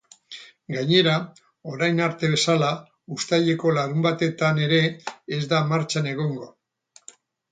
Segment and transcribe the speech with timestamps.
[0.75, 1.11] Gainera,
[1.73, 2.69] orain arte bezala,
[3.17, 4.79] uztaileko larunbatetan ere
[5.37, 6.49] ez da martxan egongo.